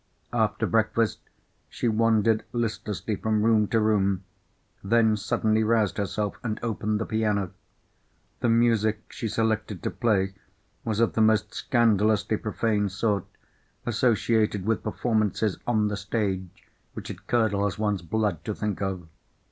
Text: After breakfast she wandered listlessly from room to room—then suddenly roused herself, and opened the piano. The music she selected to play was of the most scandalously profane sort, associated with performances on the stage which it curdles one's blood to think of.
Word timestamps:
After 0.33 0.65
breakfast 0.65 1.19
she 1.69 1.87
wandered 1.87 2.43
listlessly 2.53 3.15
from 3.15 3.43
room 3.43 3.67
to 3.67 3.79
room—then 3.79 5.15
suddenly 5.15 5.63
roused 5.63 5.97
herself, 5.99 6.37
and 6.43 6.59
opened 6.63 6.99
the 6.99 7.05
piano. 7.05 7.51
The 8.39 8.49
music 8.49 9.11
she 9.11 9.27
selected 9.27 9.83
to 9.83 9.91
play 9.91 10.33
was 10.83 10.99
of 10.99 11.13
the 11.13 11.21
most 11.21 11.53
scandalously 11.53 12.37
profane 12.37 12.89
sort, 12.89 13.27
associated 13.85 14.65
with 14.65 14.81
performances 14.81 15.59
on 15.67 15.87
the 15.87 15.97
stage 15.97 16.49
which 16.93 17.11
it 17.11 17.27
curdles 17.27 17.77
one's 17.77 18.01
blood 18.01 18.43
to 18.45 18.55
think 18.55 18.81
of. 18.81 19.07